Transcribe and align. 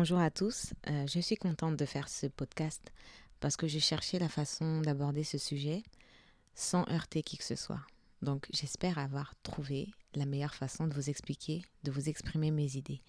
Bonjour 0.00 0.20
à 0.20 0.30
tous, 0.30 0.72
euh, 0.88 1.06
je 1.06 1.20
suis 1.20 1.36
contente 1.36 1.76
de 1.76 1.84
faire 1.84 2.08
ce 2.08 2.26
podcast 2.26 2.90
parce 3.38 3.58
que 3.58 3.68
je 3.68 3.78
cherchais 3.78 4.18
la 4.18 4.30
façon 4.30 4.80
d'aborder 4.80 5.24
ce 5.24 5.36
sujet 5.36 5.82
sans 6.54 6.88
heurter 6.88 7.22
qui 7.22 7.36
que 7.36 7.44
ce 7.44 7.54
soit. 7.54 7.82
Donc 8.22 8.46
j'espère 8.50 8.96
avoir 8.96 9.34
trouvé 9.42 9.90
la 10.14 10.24
meilleure 10.24 10.54
façon 10.54 10.86
de 10.86 10.94
vous 10.94 11.10
expliquer, 11.10 11.66
de 11.84 11.90
vous 11.90 12.08
exprimer 12.08 12.50
mes 12.50 12.78
idées. 12.78 13.02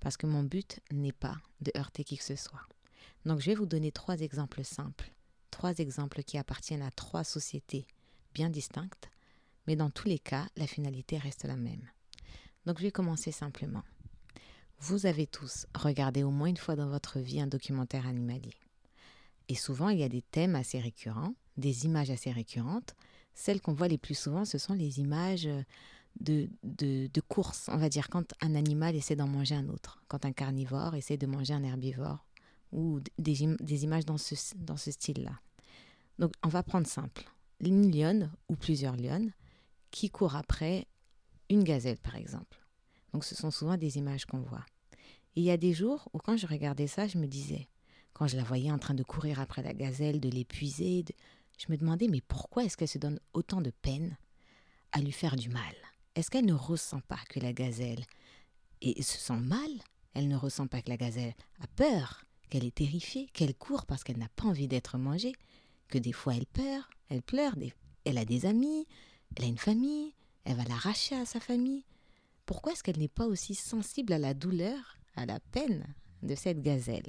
Parce 0.00 0.18
que 0.18 0.26
mon 0.26 0.42
but 0.42 0.80
n'est 0.92 1.12
pas 1.12 1.38
de 1.62 1.72
heurter 1.78 2.04
qui 2.04 2.18
que 2.18 2.24
ce 2.24 2.36
soit. 2.36 2.68
Donc 3.24 3.40
je 3.40 3.46
vais 3.46 3.54
vous 3.54 3.64
donner 3.64 3.90
trois 3.90 4.18
exemples 4.18 4.64
simples. 4.64 5.14
Trois 5.50 5.78
exemples 5.78 6.22
qui 6.24 6.36
appartiennent 6.36 6.82
à 6.82 6.90
trois 6.90 7.24
sociétés 7.24 7.86
bien 8.34 8.50
distinctes. 8.50 9.08
Mais 9.66 9.76
dans 9.76 9.88
tous 9.88 10.08
les 10.08 10.18
cas, 10.18 10.46
la 10.56 10.66
finalité 10.66 11.16
reste 11.16 11.44
la 11.46 11.56
même. 11.56 11.88
Donc 12.66 12.76
je 12.80 12.82
vais 12.82 12.92
commencer 12.92 13.32
simplement. 13.32 13.82
Vous 14.80 15.06
avez 15.06 15.26
tous 15.26 15.66
regardé 15.74 16.22
au 16.22 16.30
moins 16.30 16.48
une 16.48 16.56
fois 16.56 16.76
dans 16.76 16.88
votre 16.88 17.18
vie 17.18 17.40
un 17.40 17.46
documentaire 17.46 18.06
animalier. 18.06 18.54
Et 19.48 19.54
souvent, 19.54 19.88
il 19.88 19.98
y 19.98 20.04
a 20.04 20.08
des 20.08 20.22
thèmes 20.22 20.54
assez 20.54 20.78
récurrents, 20.78 21.34
des 21.56 21.84
images 21.84 22.10
assez 22.10 22.30
récurrentes. 22.32 22.94
Celles 23.34 23.60
qu'on 23.60 23.74
voit 23.74 23.88
les 23.88 23.98
plus 23.98 24.14
souvent, 24.14 24.44
ce 24.44 24.58
sont 24.58 24.74
les 24.74 25.00
images 25.00 25.48
de, 26.20 26.48
de, 26.62 27.08
de 27.12 27.22
on 27.68 27.76
va 27.76 27.88
dire, 27.88 28.08
quand 28.08 28.32
un 28.40 28.54
animal 28.54 28.94
essaie 28.94 29.16
d'en 29.16 29.26
manger 29.26 29.54
un 29.54 29.68
autre, 29.68 30.02
quand 30.08 30.24
un 30.24 30.32
carnivore 30.32 30.94
essaie 30.94 31.16
de 31.16 31.26
manger 31.26 31.54
un 31.54 31.64
herbivore, 31.64 32.24
ou 32.72 33.00
des, 33.18 33.56
des 33.60 33.84
images 33.84 34.04
dans 34.04 34.18
ce, 34.18 34.34
dans 34.56 34.76
ce 34.76 34.90
style-là. 34.90 35.38
Donc, 36.18 36.32
on 36.42 36.48
va 36.48 36.62
prendre 36.62 36.86
simple. 36.86 37.24
Une 37.60 37.90
lionne 37.90 38.32
ou 38.48 38.56
plusieurs 38.56 38.96
lionnes 38.96 39.32
qui 39.90 40.10
courent 40.10 40.36
après 40.36 40.86
une 41.50 41.64
gazelle, 41.64 41.98
par 41.98 42.16
exemple. 42.16 42.63
Donc, 43.14 43.24
ce 43.24 43.36
sont 43.36 43.52
souvent 43.52 43.76
des 43.76 43.96
images 43.96 44.26
qu'on 44.26 44.40
voit. 44.40 44.66
Il 45.36 45.44
y 45.44 45.50
a 45.52 45.56
des 45.56 45.72
jours 45.72 46.08
où, 46.12 46.18
quand 46.18 46.36
je 46.36 46.48
regardais 46.48 46.88
ça, 46.88 47.06
je 47.06 47.16
me 47.16 47.28
disais, 47.28 47.68
quand 48.12 48.26
je 48.26 48.36
la 48.36 48.42
voyais 48.42 48.72
en 48.72 48.78
train 48.78 48.92
de 48.94 49.04
courir 49.04 49.38
après 49.38 49.62
la 49.62 49.72
gazelle, 49.72 50.18
de 50.18 50.28
l'épuiser, 50.28 51.04
je 51.56 51.70
me 51.70 51.76
demandais, 51.76 52.08
mais 52.08 52.20
pourquoi 52.20 52.64
est-ce 52.64 52.76
qu'elle 52.76 52.88
se 52.88 52.98
donne 52.98 53.20
autant 53.32 53.60
de 53.60 53.70
peine 53.70 54.18
à 54.90 55.00
lui 55.00 55.12
faire 55.12 55.36
du 55.36 55.48
mal? 55.48 55.76
Est-ce 56.16 56.28
qu'elle 56.28 56.44
ne 56.44 56.54
ressent 56.54 57.00
pas 57.06 57.20
que 57.28 57.38
la 57.38 57.52
gazelle 57.52 58.04
et 58.80 59.00
se 59.00 59.18
sent 59.18 59.38
mal? 59.38 59.70
Elle 60.14 60.26
ne 60.26 60.36
ressent 60.36 60.66
pas 60.66 60.82
que 60.82 60.90
la 60.90 60.96
gazelle 60.96 61.34
a 61.60 61.68
peur, 61.68 62.24
qu'elle 62.50 62.64
est 62.64 62.74
terrifiée, 62.74 63.28
qu'elle 63.32 63.54
court 63.54 63.86
parce 63.86 64.02
qu'elle 64.02 64.18
n'a 64.18 64.28
pas 64.34 64.48
envie 64.48 64.66
d'être 64.66 64.98
mangée, 64.98 65.34
que 65.86 65.98
des 65.98 66.12
fois 66.12 66.34
elle 66.34 66.46
pleure, 66.46 66.90
elle 67.10 67.22
pleure, 67.22 67.54
elle 68.04 68.18
a 68.18 68.24
des 68.24 68.44
amis, 68.44 68.88
elle 69.36 69.44
a 69.44 69.48
une 69.48 69.58
famille, 69.58 70.14
elle 70.44 70.56
va 70.56 70.64
l'arracher 70.64 71.14
à 71.14 71.26
sa 71.26 71.38
famille. 71.38 71.84
Pourquoi 72.46 72.72
est-ce 72.72 72.82
qu'elle 72.82 72.98
n'est 72.98 73.08
pas 73.08 73.26
aussi 73.26 73.54
sensible 73.54 74.12
à 74.12 74.18
la 74.18 74.34
douleur, 74.34 74.98
à 75.16 75.24
la 75.24 75.40
peine 75.40 75.86
de 76.22 76.34
cette 76.34 76.60
gazelle? 76.60 77.08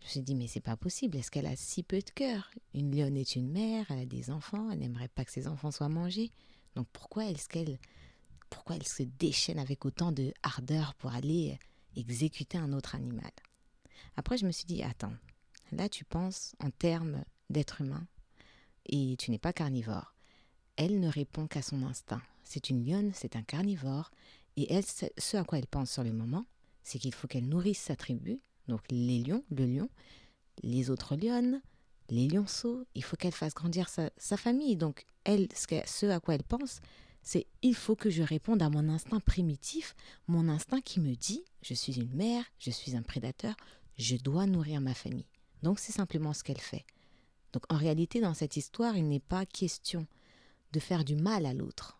Je 0.00 0.04
me 0.06 0.10
suis 0.10 0.22
dit, 0.22 0.34
mais 0.36 0.46
c'est 0.46 0.60
pas 0.60 0.76
possible, 0.76 1.16
est-ce 1.16 1.30
qu'elle 1.30 1.46
a 1.46 1.56
si 1.56 1.82
peu 1.82 1.98
de 1.98 2.10
cœur? 2.10 2.50
Une 2.74 2.94
lionne 2.94 3.16
est 3.16 3.34
une 3.34 3.50
mère, 3.50 3.90
elle 3.90 4.00
a 4.00 4.06
des 4.06 4.30
enfants, 4.30 4.70
elle 4.70 4.78
n'aimerait 4.78 5.08
pas 5.08 5.24
que 5.24 5.32
ses 5.32 5.48
enfants 5.48 5.72
soient 5.72 5.88
mangés. 5.88 6.30
Donc 6.76 6.86
pourquoi 6.92 7.24
est-ce 7.24 7.48
qu'elle 7.48 7.78
pourquoi 8.50 8.76
elle 8.76 8.86
se 8.86 9.02
déchaîne 9.02 9.58
avec 9.58 9.84
autant 9.84 10.12
de 10.12 10.32
ardeur 10.44 10.94
pour 10.94 11.12
aller 11.12 11.58
exécuter 11.96 12.58
un 12.58 12.72
autre 12.72 12.94
animal? 12.94 13.32
Après, 14.16 14.38
je 14.38 14.46
me 14.46 14.52
suis 14.52 14.66
dit, 14.66 14.84
attends, 14.84 15.14
là 15.72 15.88
tu 15.88 16.04
penses 16.04 16.54
en 16.60 16.70
termes 16.70 17.24
d'être 17.50 17.80
humain 17.80 18.06
et 18.84 19.16
tu 19.18 19.32
n'es 19.32 19.38
pas 19.38 19.52
carnivore. 19.52 20.14
Elle 20.76 21.00
ne 21.00 21.08
répond 21.08 21.48
qu'à 21.48 21.62
son 21.62 21.82
instinct. 21.82 22.22
C'est 22.46 22.70
une 22.70 22.86
lionne, 22.86 23.10
c'est 23.12 23.36
un 23.36 23.42
carnivore, 23.42 24.10
et 24.56 24.72
elle, 24.72 24.84
ce 24.84 25.36
à 25.36 25.44
quoi 25.44 25.58
elle 25.58 25.66
pense 25.66 25.90
sur 25.90 26.04
le 26.04 26.12
moment, 26.12 26.46
c'est 26.82 26.98
qu'il 26.98 27.12
faut 27.12 27.26
qu'elle 27.26 27.48
nourrisse 27.48 27.80
sa 27.80 27.96
tribu, 27.96 28.40
donc 28.68 28.80
les 28.90 29.18
lions, 29.18 29.44
le 29.50 29.66
lion, 29.66 29.90
les 30.62 30.88
autres 30.90 31.16
lionnes, 31.16 31.60
les 32.08 32.28
lionceaux, 32.28 32.84
il 32.94 33.04
faut 33.04 33.16
qu'elle 33.16 33.32
fasse 33.32 33.54
grandir 33.54 33.88
sa, 33.88 34.36
famille. 34.36 34.76
Donc 34.76 35.04
elle, 35.24 35.48
ce 35.52 36.06
à 36.06 36.20
quoi 36.20 36.34
elle 36.34 36.44
pense, 36.44 36.80
c'est 37.22 37.46
il 37.62 37.74
faut 37.74 37.96
que 37.96 38.10
je 38.10 38.22
réponde 38.22 38.62
à 38.62 38.70
mon 38.70 38.88
instinct 38.88 39.20
primitif, 39.20 39.94
mon 40.28 40.48
instinct 40.48 40.80
qui 40.80 41.00
me 41.00 41.14
dit 41.14 41.44
je 41.62 41.74
suis 41.74 41.98
une 42.00 42.14
mère, 42.14 42.44
je 42.58 42.70
suis 42.70 42.96
un 42.96 43.02
prédateur, 43.02 43.56
je 43.98 44.16
dois 44.16 44.46
nourrir 44.46 44.80
ma 44.80 44.94
famille. 44.94 45.26
Donc 45.62 45.80
c'est 45.80 45.92
simplement 45.92 46.32
ce 46.32 46.44
qu'elle 46.44 46.60
fait. 46.60 46.84
Donc 47.52 47.64
en 47.68 47.76
réalité, 47.76 48.20
dans 48.20 48.34
cette 48.34 48.56
histoire, 48.56 48.96
il 48.96 49.08
n'est 49.08 49.20
pas 49.20 49.46
question 49.46 50.06
de 50.72 50.80
faire 50.80 51.04
du 51.04 51.16
mal 51.16 51.46
à 51.46 51.54
l'autre. 51.54 51.95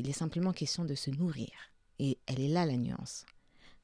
Il 0.00 0.08
est 0.08 0.14
simplement 0.14 0.54
question 0.54 0.86
de 0.86 0.94
se 0.94 1.10
nourrir. 1.10 1.50
Et 1.98 2.16
elle 2.26 2.40
est 2.40 2.48
là 2.48 2.64
la 2.64 2.78
nuance. 2.78 3.26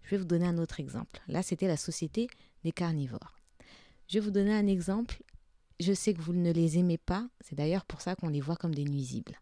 Je 0.02 0.12
vais 0.12 0.16
vous 0.16 0.24
donner 0.24 0.46
un 0.46 0.56
autre 0.56 0.80
exemple. 0.80 1.20
Là, 1.28 1.42
c'était 1.42 1.68
la 1.68 1.76
société 1.76 2.28
des 2.64 2.72
carnivores. 2.72 3.36
Je 4.08 4.14
vais 4.14 4.24
vous 4.24 4.30
donner 4.30 4.54
un 4.54 4.66
exemple. 4.66 5.22
Je 5.78 5.92
sais 5.92 6.14
que 6.14 6.22
vous 6.22 6.32
ne 6.32 6.50
les 6.52 6.78
aimez 6.78 6.96
pas. 6.96 7.28
C'est 7.42 7.54
d'ailleurs 7.54 7.84
pour 7.84 8.00
ça 8.00 8.16
qu'on 8.16 8.30
les 8.30 8.40
voit 8.40 8.56
comme 8.56 8.74
des 8.74 8.86
nuisibles. 8.86 9.38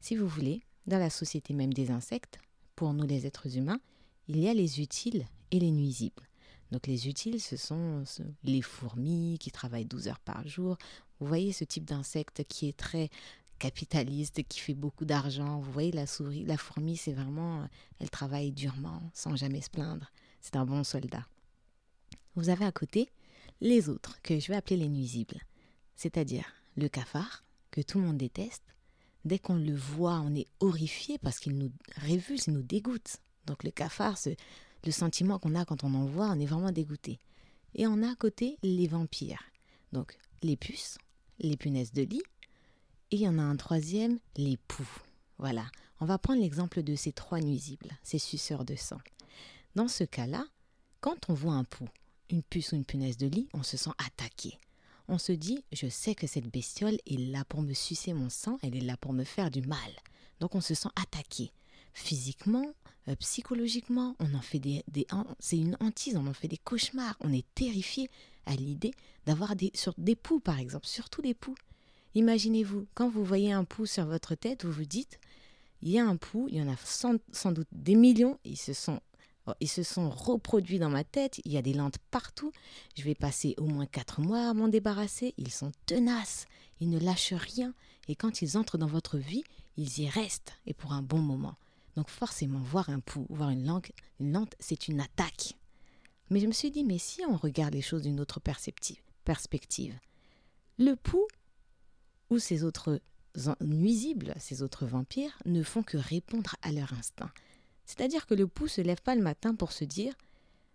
Si 0.00 0.16
vous 0.16 0.26
voulez, 0.26 0.62
dans 0.86 0.98
la 0.98 1.10
société 1.10 1.52
même 1.52 1.74
des 1.74 1.90
insectes, 1.90 2.38
pour 2.74 2.94
nous 2.94 3.06
les 3.06 3.26
êtres 3.26 3.58
humains, 3.58 3.80
il 4.26 4.40
y 4.40 4.48
a 4.48 4.54
les 4.54 4.80
utiles 4.80 5.26
et 5.50 5.60
les 5.60 5.72
nuisibles. 5.72 6.26
Donc 6.70 6.86
les 6.86 7.06
utiles, 7.06 7.38
ce 7.38 7.58
sont 7.58 8.02
les 8.44 8.62
fourmis 8.62 9.36
qui 9.38 9.50
travaillent 9.50 9.84
12 9.84 10.08
heures 10.08 10.20
par 10.20 10.48
jour. 10.48 10.78
Vous 11.20 11.26
voyez 11.26 11.52
ce 11.52 11.64
type 11.64 11.84
d'insecte 11.84 12.44
qui 12.48 12.66
est 12.66 12.76
très 12.76 13.10
capitaliste, 13.58 14.42
qui 14.48 14.60
fait 14.60 14.74
beaucoup 14.74 15.04
d'argent. 15.04 15.60
Vous 15.60 15.72
voyez 15.72 15.92
la 15.92 16.06
souris, 16.06 16.44
la 16.44 16.56
fourmi, 16.56 16.96
c'est 16.96 17.12
vraiment, 17.12 17.68
elle 17.98 18.10
travaille 18.10 18.52
durement, 18.52 19.02
sans 19.12 19.36
jamais 19.36 19.60
se 19.60 19.70
plaindre. 19.70 20.10
C'est 20.40 20.56
un 20.56 20.66
bon 20.66 20.84
soldat. 20.84 21.26
Vous 22.36 22.48
avez 22.48 22.64
à 22.64 22.72
côté 22.72 23.08
les 23.60 23.88
autres, 23.88 24.20
que 24.22 24.38
je 24.38 24.48
vais 24.48 24.56
appeler 24.56 24.76
les 24.76 24.88
nuisibles. 24.88 25.40
C'est-à-dire 25.96 26.44
le 26.76 26.88
cafard, 26.88 27.44
que 27.70 27.80
tout 27.80 27.98
le 27.98 28.06
monde 28.06 28.18
déteste. 28.18 28.62
Dès 29.24 29.38
qu'on 29.38 29.56
le 29.56 29.74
voit, 29.74 30.20
on 30.20 30.34
est 30.34 30.48
horrifié 30.60 31.18
parce 31.18 31.38
qu'il 31.38 31.56
nous 31.56 31.72
révulse, 31.96 32.46
il 32.46 32.54
nous 32.54 32.62
dégoûte. 32.62 33.16
Donc 33.46 33.64
le 33.64 33.70
cafard, 33.70 34.18
le 34.84 34.90
sentiment 34.90 35.38
qu'on 35.38 35.54
a 35.54 35.64
quand 35.64 35.82
on 35.82 35.94
en 35.94 36.04
voit, 36.04 36.28
on 36.30 36.38
est 36.38 36.46
vraiment 36.46 36.72
dégoûté. 36.72 37.18
Et 37.74 37.86
on 37.86 38.02
a 38.02 38.12
à 38.12 38.14
côté 38.16 38.58
les 38.62 38.86
vampires. 38.86 39.42
Donc 39.92 40.16
les 40.42 40.56
puces, 40.56 40.98
les 41.38 41.56
punaises 41.56 41.92
de 41.92 42.02
lit, 42.02 42.22
et 43.10 43.16
il 43.16 43.22
y 43.22 43.28
en 43.28 43.38
a 43.38 43.42
un 43.42 43.56
troisième, 43.56 44.18
les 44.36 44.56
poux. 44.56 44.88
Voilà, 45.38 45.66
on 46.00 46.06
va 46.06 46.18
prendre 46.18 46.40
l'exemple 46.40 46.82
de 46.82 46.94
ces 46.94 47.12
trois 47.12 47.40
nuisibles, 47.40 47.90
ces 48.02 48.18
suceurs 48.18 48.64
de 48.64 48.76
sang. 48.76 49.00
Dans 49.74 49.88
ce 49.88 50.04
cas-là, 50.04 50.44
quand 51.00 51.28
on 51.28 51.34
voit 51.34 51.54
un 51.54 51.64
pou, 51.64 51.88
une 52.30 52.42
puce 52.42 52.72
ou 52.72 52.76
une 52.76 52.84
punaise 52.84 53.16
de 53.16 53.26
lit, 53.26 53.48
on 53.52 53.62
se 53.62 53.76
sent 53.76 53.90
attaqué. 53.98 54.58
On 55.08 55.18
se 55.18 55.32
dit, 55.32 55.64
je 55.72 55.88
sais 55.88 56.14
que 56.14 56.26
cette 56.26 56.50
bestiole 56.50 56.98
est 57.06 57.18
là 57.18 57.44
pour 57.44 57.60
me 57.60 57.74
sucer 57.74 58.14
mon 58.14 58.30
sang, 58.30 58.58
elle 58.62 58.76
est 58.76 58.80
là 58.80 58.96
pour 58.96 59.12
me 59.12 59.24
faire 59.24 59.50
du 59.50 59.60
mal. 59.62 59.78
Donc 60.40 60.54
on 60.54 60.60
se 60.60 60.74
sent 60.74 60.88
attaqué. 60.96 61.52
Physiquement, 61.92 62.72
euh, 63.08 63.16
psychologiquement, 63.16 64.16
on 64.18 64.34
en 64.34 64.40
fait 64.40 64.58
des, 64.58 64.82
des 64.88 65.06
c'est 65.38 65.58
une 65.58 65.76
hantise, 65.80 66.16
on 66.16 66.26
en 66.26 66.32
fait 66.32 66.48
des 66.48 66.56
cauchemars. 66.56 67.16
On 67.20 67.32
est 67.32 67.46
terrifié 67.54 68.10
à 68.46 68.56
l'idée 68.56 68.94
d'avoir 69.26 69.56
des 69.56 69.70
sur 69.74 69.94
des 69.98 70.16
poux 70.16 70.40
par 70.40 70.58
exemple, 70.58 70.86
surtout 70.86 71.22
des 71.22 71.34
poux. 71.34 71.54
Imaginez-vous, 72.14 72.86
quand 72.94 73.08
vous 73.08 73.24
voyez 73.24 73.52
un 73.52 73.64
pouls 73.64 73.86
sur 73.86 74.06
votre 74.06 74.34
tête, 74.34 74.64
vous 74.64 74.72
vous 74.72 74.84
dites, 74.84 75.18
il 75.82 75.90
y 75.90 75.98
a 75.98 76.06
un 76.06 76.16
pouls, 76.16 76.48
il 76.48 76.56
y 76.56 76.62
en 76.62 76.72
a 76.72 76.76
sans, 76.76 77.14
doute 77.52 77.68
des 77.72 77.94
millions, 77.94 78.38
ils 78.44 78.56
se 78.56 78.72
sont 78.72 79.00
ils 79.60 79.68
se 79.68 79.82
sont 79.82 80.08
reproduits 80.08 80.78
dans 80.78 80.88
ma 80.88 81.04
tête, 81.04 81.42
il 81.44 81.52
y 81.52 81.58
a 81.58 81.62
des 81.62 81.74
lentes 81.74 81.98
partout. 82.10 82.50
Je 82.96 83.02
vais 83.02 83.14
passer 83.14 83.54
au 83.58 83.66
moins 83.66 83.84
quatre 83.84 84.22
mois 84.22 84.48
à 84.48 84.54
m'en 84.54 84.68
débarrasser. 84.68 85.34
Ils 85.36 85.50
sont 85.50 85.70
tenaces, 85.84 86.46
ils 86.80 86.88
ne 86.88 86.98
lâchent 86.98 87.34
rien. 87.34 87.74
Et 88.08 88.16
quand 88.16 88.40
ils 88.40 88.56
entrent 88.56 88.78
dans 88.78 88.86
votre 88.86 89.18
vie, 89.18 89.44
ils 89.76 89.98
y 90.00 90.08
restent, 90.08 90.54
et 90.66 90.72
pour 90.72 90.94
un 90.94 91.02
bon 91.02 91.18
moment. 91.18 91.56
Donc 91.96 92.08
forcément, 92.08 92.60
voir 92.60 92.88
un 92.88 93.00
pouls, 93.00 93.26
voir 93.28 93.50
une, 93.50 93.66
langue, 93.66 93.90
une 94.18 94.32
lente, 94.32 94.54
c'est 94.60 94.88
une 94.88 95.00
attaque. 95.00 95.54
Mais 96.30 96.40
je 96.40 96.46
me 96.46 96.52
suis 96.52 96.70
dit, 96.70 96.84
mais 96.84 96.98
si 96.98 97.22
on 97.28 97.36
regarde 97.36 97.74
les 97.74 97.82
choses 97.82 98.02
d'une 98.02 98.20
autre 98.20 98.40
perspective, 98.40 99.94
le 100.78 100.94
pouls, 100.94 101.28
ou 102.30 102.38
ces 102.38 102.64
autres 102.64 103.00
nuisibles, 103.60 104.34
ces 104.38 104.62
autres 104.62 104.86
vampires, 104.86 105.38
ne 105.44 105.62
font 105.62 105.82
que 105.82 105.96
répondre 105.96 106.56
à 106.62 106.72
leur 106.72 106.92
instinct. 106.92 107.30
C'est-à-dire 107.84 108.26
que 108.26 108.34
le 108.34 108.46
pouls 108.46 108.68
se 108.68 108.80
lève 108.80 109.02
pas 109.02 109.14
le 109.14 109.22
matin 109.22 109.54
pour 109.54 109.72
se 109.72 109.84
dire 109.84 110.14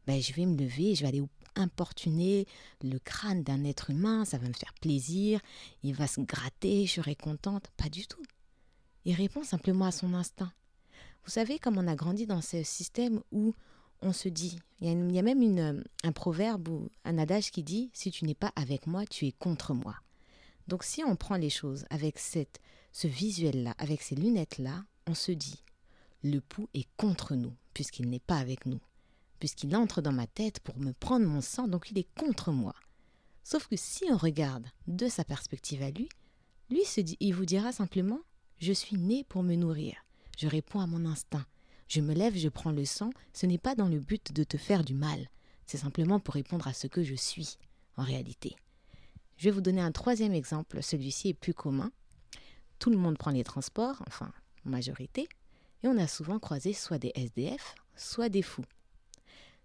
ben, 0.08 0.22
je 0.22 0.34
vais 0.34 0.46
me 0.46 0.58
lever, 0.58 0.96
je 0.96 1.02
vais 1.02 1.08
aller 1.08 1.24
importuner 1.56 2.48
le 2.82 3.00
crâne 3.00 3.44
d'un 3.44 3.64
être 3.64 3.90
humain, 3.90 4.26
ça 4.26 4.38
va 4.38 4.48
me 4.48 4.54
faire 4.54 4.74
plaisir, 4.82 5.40
il 5.84 5.94
va 5.94 6.08
se 6.08 6.22
gratter, 6.22 6.86
je 6.86 6.94
serai 6.94 7.16
contente. 7.16 7.70
Pas 7.78 7.90
du 7.90 8.08
tout. 8.08 8.24
Il 9.06 9.14
répond 9.14 9.44
simplement 9.44 9.86
à 9.86 9.92
son 9.92 10.14
instinct. 10.14 10.52
Vous 11.26 11.32
savez, 11.32 11.60
comme 11.60 11.78
on 11.78 11.88
a 11.88 11.96
grandi 11.96 12.26
dans 12.26 12.42
ce 12.42 12.64
système 12.64 13.22
où 13.32 13.54
on 14.02 14.14
se 14.14 14.30
dit, 14.30 14.58
il 14.82 15.12
y 15.12 15.20
a, 15.20 15.22
même 15.22 15.84
un 16.04 16.12
proverbe 16.12 16.70
ou 16.70 16.90
un 17.04 17.18
adage 17.18 17.52
qui 17.52 17.64
dit 17.64 17.92
Si 17.94 18.12
tu 18.12 18.26
n'es 18.26 18.34
pas 18.34 18.52
avec 18.56 18.88
moi, 18.88 19.06
tu 19.06 19.28
es 19.28 19.32
contre 19.32 19.74
moi. 19.74 19.96
Donc 20.70 20.84
si 20.84 21.04
on 21.04 21.16
prend 21.16 21.36
les 21.36 21.50
choses 21.50 21.86
avec 21.90 22.20
cette, 22.20 22.60
ce 22.92 23.08
visuel-là, 23.08 23.74
avec 23.80 24.04
ces 24.04 24.14
lunettes-là, 24.14 24.86
on 25.08 25.16
se 25.16 25.32
dit, 25.32 25.64
le 26.24 26.42
pouls 26.42 26.70
est 26.76 26.88
contre 26.96 27.34
nous, 27.34 27.56
puisqu'il 27.74 28.08
n'est 28.08 28.20
pas 28.20 28.38
avec 28.38 28.68
nous. 28.68 28.80
puisqu'il 29.40 29.76
entre 29.76 30.02
dans 30.02 30.12
ma 30.12 30.28
tête 30.28 30.60
pour 30.60 30.78
me 30.78 30.94
prendre 30.94 31.26
mon 31.26 31.42
sang, 31.42 31.68
donc 31.68 31.90
il 31.90 31.98
est 31.98 32.08
contre 32.16 32.52
moi. 32.52 32.76
Sauf 33.44 33.66
que 33.68 33.78
si 33.78 34.04
on 34.12 34.18
regarde 34.18 34.68
de 34.86 35.08
sa 35.08 35.24
perspective 35.24 35.82
à 35.82 35.90
lui, 35.90 36.08
lui 36.70 36.86
se 36.86 37.02
dit, 37.02 37.18
il 37.20 37.34
vous 37.34 37.46
dira 37.46 37.72
simplement 37.72 38.20
Je 38.60 38.74
suis 38.74 38.98
né 38.98 39.24
pour 39.24 39.42
me 39.42 39.56
nourrir. 39.56 39.96
Je 40.38 40.48
réponds 40.48 40.82
à 40.82 40.88
mon 40.88 41.04
instinct. 41.06 41.48
Je 41.88 42.02
me 42.02 42.14
lève, 42.14 42.38
je 42.38 42.50
prends 42.50 42.72
le 42.72 42.86
sang. 42.86 43.10
Ce 43.34 43.48
n'est 43.48 43.58
pas 43.58 43.74
dans 43.74 43.88
le 43.88 44.00
but 44.00 44.34
de 44.34 44.44
te 44.44 44.58
faire 44.58 44.84
du 44.84 44.94
mal. 44.94 45.30
C'est 45.66 45.78
simplement 45.80 46.20
pour 46.20 46.36
répondre 46.36 46.68
à 46.68 46.74
ce 46.74 46.86
que 46.86 47.02
je 47.02 47.16
suis, 47.16 47.58
en 47.98 48.04
réalité. 48.04 48.56
Je 49.40 49.46
vais 49.46 49.52
vous 49.52 49.62
donner 49.62 49.80
un 49.80 49.94
troisième 49.94 50.34
exemple. 50.34 50.84
Celui-ci 50.84 51.30
est 51.30 51.34
plus 51.34 51.54
commun. 51.54 51.94
Tout 52.78 52.90
le 52.90 52.98
monde 52.98 53.18
prend 53.18 53.32
les 53.32 53.46
transports, 53.46 54.04
enfin, 54.06 54.34
majorité, 54.66 55.30
et 55.82 55.88
on 55.88 55.98
a 55.98 56.08
souvent 56.08 56.40
croisé 56.40 56.74
soit 56.74 57.00
des 57.00 57.14
SDF, 57.16 57.76
soit 57.96 58.28
des 58.28 58.42
fous. 58.42 58.66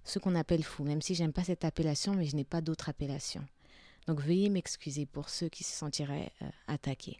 Ce 0.05 0.21
qu'on 0.21 0.37
appelle 0.37 0.63
fous, 0.63 0.85
même 0.85 1.03
si 1.03 1.17
j'aime 1.17 1.33
pas 1.33 1.43
cette 1.43 1.65
appellation, 1.65 2.15
mais 2.15 2.27
je 2.27 2.37
n'ai 2.37 2.45
pas 2.45 2.61
d'autre 2.61 2.89
appellation. 2.89 3.45
Donc 4.07 4.21
veuillez 4.21 4.49
m'excuser 4.49 5.07
pour 5.07 5.29
ceux 5.29 5.49
qui 5.49 5.65
se 5.65 5.77
sentiraient 5.77 6.31
euh, 6.43 6.49
attaqués. 6.69 7.17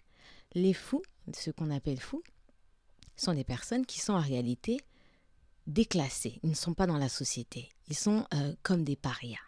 Les 0.53 0.75
fous, 0.75 1.03
ce 1.35 1.51
qu'on 1.51 1.73
appelle 1.73 1.99
fous, 1.99 2.23
sont 3.17 3.35
des 3.35 3.43
personnes 3.43 3.85
qui 3.85 4.01
sont 4.01 4.13
en 4.13 4.21
réalité 4.21 4.79
déclassés. 5.67 6.39
Ils 6.45 6.51
ne 6.51 6.55
sont 6.55 6.75
pas 6.75 6.87
dans 6.87 6.99
la 6.99 7.09
société. 7.09 7.69
Ils 7.89 7.97
sont 7.97 8.27
euh, 8.33 8.55
comme 8.63 8.85
des 8.85 8.97
parias. 8.97 9.39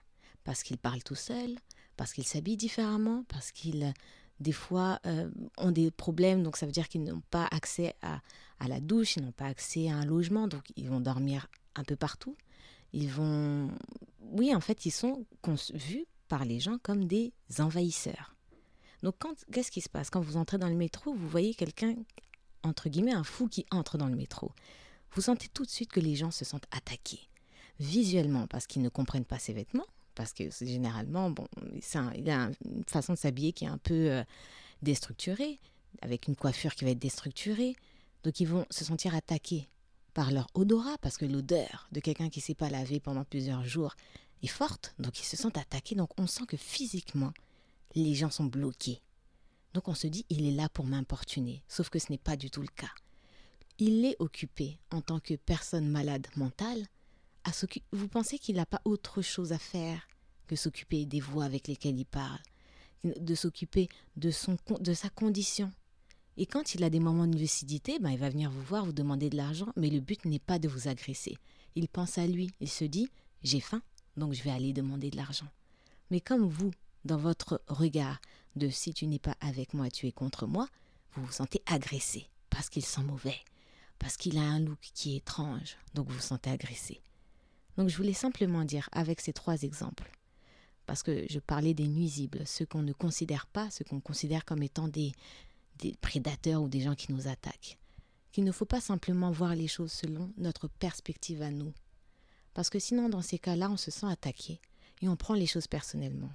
Parce 0.42 0.64
qu'ils 0.64 0.78
parlent 0.78 1.04
tout 1.04 1.14
seuls, 1.14 1.56
parce 1.96 2.12
qu'ils 2.12 2.26
s'habillent 2.26 2.56
différemment, 2.56 3.24
parce 3.28 3.52
qu'ils, 3.52 3.92
des 4.40 4.52
fois, 4.52 5.00
euh, 5.06 5.30
ont 5.58 5.70
des 5.70 5.90
problèmes. 5.90 6.42
Donc, 6.42 6.56
ça 6.56 6.66
veut 6.66 6.72
dire 6.72 6.88
qu'ils 6.88 7.04
n'ont 7.04 7.22
pas 7.30 7.46
accès 7.50 7.94
à, 8.02 8.20
à 8.60 8.68
la 8.68 8.80
douche, 8.80 9.16
ils 9.16 9.22
n'ont 9.22 9.32
pas 9.32 9.46
accès 9.46 9.88
à 9.88 9.96
un 9.96 10.04
logement. 10.04 10.48
Donc, 10.48 10.62
ils 10.76 10.88
vont 10.88 11.00
dormir 11.00 11.48
un 11.74 11.84
peu 11.84 11.96
partout. 11.96 12.36
Ils 12.92 13.10
vont. 13.10 13.70
Oui, 14.32 14.54
en 14.54 14.60
fait, 14.60 14.86
ils 14.86 14.90
sont 14.90 15.24
vus 15.74 16.06
par 16.28 16.44
les 16.44 16.60
gens 16.60 16.78
comme 16.82 17.04
des 17.06 17.32
envahisseurs. 17.58 18.34
Donc, 19.02 19.16
qu'est-ce 19.52 19.70
qui 19.70 19.80
se 19.80 19.88
passe? 19.88 20.10
Quand 20.10 20.20
vous 20.20 20.36
entrez 20.36 20.58
dans 20.58 20.68
le 20.68 20.74
métro, 20.74 21.14
vous 21.14 21.28
voyez 21.28 21.54
quelqu'un, 21.54 21.94
entre 22.62 22.88
guillemets, 22.88 23.12
un 23.12 23.24
fou 23.24 23.46
qui 23.46 23.66
entre 23.70 23.98
dans 23.98 24.08
le 24.08 24.16
métro 24.16 24.52
vous 25.16 25.22
sentez 25.22 25.48
tout 25.48 25.64
de 25.64 25.70
suite 25.70 25.90
que 25.90 26.00
les 26.00 26.14
gens 26.14 26.30
se 26.30 26.44
sentent 26.44 26.66
attaqués. 26.70 27.28
Visuellement, 27.80 28.46
parce 28.46 28.66
qu'ils 28.66 28.82
ne 28.82 28.90
comprennent 28.90 29.24
pas 29.24 29.38
ses 29.38 29.54
vêtements, 29.54 29.86
parce 30.16 30.32
que 30.32 30.50
généralement, 30.50 31.30
bon, 31.30 31.46
il 32.16 32.30
a 32.30 32.50
une 32.64 32.84
façon 32.86 33.12
de 33.12 33.18
s'habiller 33.18 33.52
qui 33.52 33.64
est 33.64 33.68
un 33.68 33.78
peu 33.78 34.10
euh, 34.10 34.24
déstructurée, 34.82 35.60
avec 36.02 36.26
une 36.26 36.34
coiffure 36.34 36.74
qui 36.74 36.84
va 36.84 36.90
être 36.90 36.98
déstructurée. 36.98 37.76
Donc 38.24 38.40
ils 38.40 38.48
vont 38.48 38.66
se 38.70 38.84
sentir 38.84 39.14
attaqués 39.14 39.68
par 40.14 40.32
leur 40.32 40.48
odorat, 40.54 40.98
parce 41.00 41.16
que 41.16 41.26
l'odeur 41.26 41.88
de 41.92 42.00
quelqu'un 42.00 42.28
qui 42.28 42.40
ne 42.40 42.44
s'est 42.44 42.54
pas 42.54 42.70
lavé 42.70 42.98
pendant 42.98 43.24
plusieurs 43.24 43.64
jours 43.64 43.94
est 44.42 44.48
forte, 44.48 44.94
donc 44.98 45.20
ils 45.20 45.24
se 45.24 45.36
sentent 45.36 45.58
attaqués. 45.58 45.94
Donc 45.94 46.10
on 46.18 46.26
sent 46.26 46.46
que 46.48 46.56
physiquement, 46.56 47.32
les 47.94 48.14
gens 48.14 48.30
sont 48.30 48.46
bloqués. 48.46 49.00
Donc 49.74 49.88
on 49.88 49.94
se 49.94 50.06
dit, 50.06 50.24
il 50.30 50.46
est 50.46 50.56
là 50.56 50.68
pour 50.70 50.86
m'importuner, 50.86 51.62
sauf 51.68 51.90
que 51.90 51.98
ce 51.98 52.10
n'est 52.10 52.18
pas 52.18 52.36
du 52.36 52.50
tout 52.50 52.62
le 52.62 52.68
cas 52.68 52.90
il 53.78 54.04
est 54.04 54.16
occupé 54.18 54.78
en 54.90 55.00
tant 55.00 55.20
que 55.20 55.34
personne 55.34 55.88
malade 55.88 56.26
mentale 56.36 56.86
Vous 57.92 58.08
pensez 58.08 58.38
qu'il 58.38 58.56
n'a 58.56 58.66
pas 58.66 58.80
autre 58.84 59.22
chose 59.22 59.52
à 59.52 59.58
faire 59.58 60.08
que 60.46 60.56
s'occuper 60.56 61.06
des 61.06 61.20
voix 61.20 61.44
avec 61.44 61.68
lesquelles 61.68 61.98
il 61.98 62.06
parle, 62.06 62.40
de 63.04 63.34
s'occuper 63.34 63.88
de, 64.16 64.30
son, 64.30 64.56
de 64.80 64.94
sa 64.94 65.08
condition? 65.08 65.72
Et 66.36 66.46
quand 66.46 66.74
il 66.74 66.84
a 66.84 66.90
des 66.90 67.00
moments 67.00 67.26
de 67.26 67.38
lucidité, 67.38 67.98
ben, 67.98 68.10
il 68.10 68.18
va 68.18 68.28
venir 68.28 68.50
vous 68.50 68.62
voir, 68.62 68.84
vous 68.84 68.92
demander 68.92 69.30
de 69.30 69.36
l'argent, 69.36 69.72
mais 69.76 69.88
le 69.88 70.00
but 70.00 70.24
n'est 70.24 70.38
pas 70.38 70.58
de 70.58 70.68
vous 70.68 70.88
agresser. 70.88 71.36
Il 71.74 71.88
pense 71.88 72.18
à 72.18 72.26
lui, 72.26 72.50
il 72.60 72.68
se 72.68 72.84
dit, 72.84 73.08
j'ai 73.42 73.60
faim, 73.60 73.80
donc 74.16 74.34
je 74.34 74.42
vais 74.42 74.50
aller 74.50 74.72
demander 74.72 75.10
de 75.10 75.16
l'argent. 75.16 75.48
Mais 76.10 76.20
comme 76.20 76.46
vous, 76.46 76.72
dans 77.04 77.16
votre 77.16 77.62
regard 77.68 78.20
de 78.54 78.68
si 78.68 78.92
tu 78.92 79.06
n'es 79.06 79.18
pas 79.18 79.36
avec 79.40 79.72
moi, 79.72 79.90
tu 79.90 80.06
es 80.06 80.12
contre 80.12 80.46
moi, 80.46 80.68
vous 81.14 81.24
vous 81.24 81.32
sentez 81.32 81.62
agressé 81.66 82.28
parce 82.50 82.68
qu'il 82.68 82.84
sent 82.84 83.02
mauvais, 83.02 83.38
parce 83.98 84.16
qu'il 84.16 84.36
a 84.38 84.42
un 84.42 84.60
look 84.60 84.78
qui 84.80 85.14
est 85.14 85.18
étrange, 85.18 85.76
donc 85.94 86.08
vous 86.08 86.16
vous 86.16 86.20
sentez 86.20 86.50
agressé. 86.50 87.00
Donc 87.76 87.88
je 87.88 87.96
voulais 87.96 88.12
simplement 88.12 88.64
dire 88.64 88.88
avec 88.92 89.20
ces 89.20 89.32
trois 89.32 89.62
exemples, 89.62 90.10
parce 90.86 91.02
que 91.02 91.26
je 91.28 91.38
parlais 91.38 91.74
des 91.74 91.88
nuisibles, 91.88 92.46
ceux 92.46 92.64
qu'on 92.64 92.82
ne 92.82 92.92
considère 92.92 93.46
pas, 93.46 93.70
ceux 93.70 93.84
qu'on 93.84 94.00
considère 94.00 94.44
comme 94.44 94.62
étant 94.62 94.88
des, 94.88 95.12
prédateurs 96.00 96.62
ou 96.62 96.68
des 96.68 96.80
gens 96.80 96.94
qui 96.94 97.12
nous 97.12 97.28
attaquent, 97.28 97.78
qu'il 98.32 98.44
ne 98.44 98.52
faut 98.52 98.64
pas 98.64 98.80
simplement 98.80 99.30
voir 99.30 99.54
les 99.54 99.68
choses 99.68 99.92
selon 99.92 100.32
notre 100.38 100.68
perspective 100.68 101.42
à 101.42 101.50
nous. 101.50 101.72
Parce 102.54 102.70
que 102.70 102.78
sinon, 102.78 103.10
dans 103.10 103.20
ces 103.20 103.38
cas-là, 103.38 103.70
on 103.70 103.76
se 103.76 103.90
sent 103.90 104.06
attaqué 104.06 104.60
et 105.02 105.08
on 105.08 105.16
prend 105.16 105.34
les 105.34 105.46
choses 105.46 105.66
personnellement. 105.66 106.30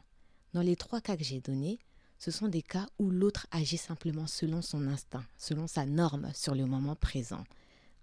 Dans 0.54 0.62
les 0.62 0.76
trois 0.76 1.02
cas 1.02 1.18
que 1.18 1.24
j'ai 1.24 1.42
donnés, 1.42 1.80
ce 2.20 2.30
sont 2.30 2.48
des 2.48 2.62
cas 2.62 2.88
où 3.00 3.10
l'autre 3.10 3.48
agit 3.50 3.78
simplement 3.78 4.28
selon 4.28 4.62
son 4.62 4.86
instinct, 4.86 5.26
selon 5.38 5.66
sa 5.66 5.88
norme 5.88 6.32
sur 6.36 6.54
le 6.54 6.68
moment 6.68 6.96
présent. 6.96 7.44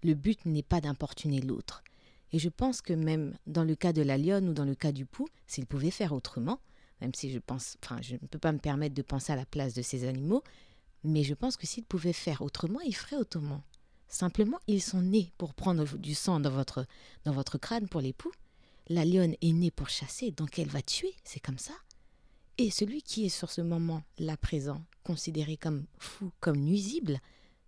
Le 0.03 0.13
but 0.13 0.45
n'est 0.45 0.63
pas 0.63 0.81
d'importuner 0.81 1.39
l'autre. 1.39 1.83
Et 2.31 2.39
je 2.39 2.49
pense 2.49 2.81
que 2.81 2.93
même 2.93 3.35
dans 3.47 3.63
le 3.63 3.75
cas 3.75 3.93
de 3.93 4.01
la 4.01 4.17
lionne 4.17 4.49
ou 4.49 4.53
dans 4.53 4.65
le 4.65 4.75
cas 4.75 4.91
du 4.91 5.05
pou, 5.05 5.27
s'il 5.47 5.65
pouvait 5.65 5.91
faire 5.91 6.13
autrement, 6.13 6.59
même 7.01 7.13
si 7.13 7.31
je 7.31 7.39
pense, 7.39 7.77
enfin, 7.83 7.99
je 8.01 8.13
ne 8.13 8.27
peux 8.27 8.39
pas 8.39 8.51
me 8.51 8.59
permettre 8.59 8.95
de 8.95 9.01
penser 9.01 9.31
à 9.31 9.35
la 9.35 9.45
place 9.45 9.73
de 9.73 9.81
ces 9.81 10.07
animaux, 10.07 10.43
mais 11.03 11.23
je 11.23 11.33
pense 11.33 11.57
que 11.57 11.65
s'il 11.65 11.85
pouvait 11.85 12.13
faire 12.13 12.41
autrement, 12.41 12.81
il 12.81 12.95
ferait 12.95 13.15
autrement. 13.15 13.63
Simplement, 14.07 14.59
ils 14.67 14.81
sont 14.81 15.01
nés 15.01 15.31
pour 15.37 15.53
prendre 15.53 15.85
du 15.97 16.15
sang 16.15 16.39
dans 16.39 16.49
votre, 16.49 16.85
dans 17.25 17.31
votre 17.31 17.57
crâne 17.57 17.87
pour 17.87 18.01
les 18.01 18.13
poux. 18.13 18.31
La 18.87 19.05
lionne 19.05 19.35
est 19.41 19.53
née 19.53 19.71
pour 19.71 19.89
chasser, 19.89 20.31
donc 20.31 20.57
elle 20.57 20.67
va 20.67 20.81
tuer, 20.81 21.13
c'est 21.23 21.39
comme 21.39 21.59
ça. 21.59 21.73
Et 22.57 22.71
celui 22.71 23.01
qui 23.01 23.25
est 23.25 23.29
sur 23.29 23.51
ce 23.51 23.61
moment 23.61 24.03
là 24.17 24.35
présent, 24.35 24.83
considéré 25.03 25.57
comme 25.57 25.85
fou, 25.99 26.31
comme 26.39 26.59
nuisible, 26.59 27.19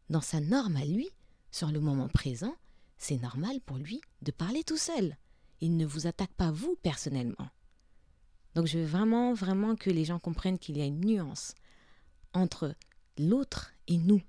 dans 0.09 0.19
sa 0.19 0.41
norme 0.41 0.75
à 0.75 0.83
lui, 0.83 1.09
sur 1.51 1.71
le 1.71 1.79
moment 1.79 2.09
présent, 2.09 2.55
c'est 3.01 3.17
normal 3.17 3.59
pour 3.65 3.77
lui 3.77 3.99
de 4.21 4.31
parler 4.31 4.63
tout 4.63 4.77
seul. 4.77 5.17
Il 5.59 5.75
ne 5.75 5.87
vous 5.87 6.05
attaque 6.05 6.33
pas 6.33 6.51
vous 6.51 6.77
personnellement. 6.83 7.49
Donc 8.53 8.67
je 8.67 8.77
veux 8.77 8.85
vraiment, 8.85 9.33
vraiment 9.33 9.75
que 9.75 9.89
les 9.89 10.05
gens 10.05 10.19
comprennent 10.19 10.59
qu'il 10.59 10.77
y 10.77 10.81
a 10.81 10.85
une 10.85 11.03
nuance 11.03 11.55
entre 12.33 12.75
l'autre 13.17 13.73
et 13.87 13.97
nous. 13.97 14.21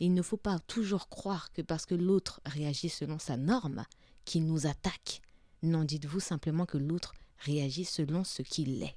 il 0.00 0.14
ne 0.14 0.22
faut 0.22 0.36
pas 0.36 0.58
toujours 0.58 1.08
croire 1.08 1.52
que 1.52 1.62
parce 1.62 1.86
que 1.86 1.94
l'autre 1.94 2.40
réagit 2.44 2.88
selon 2.88 3.20
sa 3.20 3.36
norme, 3.36 3.84
qu'il 4.24 4.46
nous 4.46 4.66
attaque. 4.66 5.22
Non, 5.62 5.84
dites-vous 5.84 6.18
simplement 6.18 6.66
que 6.66 6.78
l'autre 6.78 7.14
réagit 7.38 7.84
selon 7.84 8.24
ce 8.24 8.42
qu'il 8.42 8.82
est. 8.82 8.96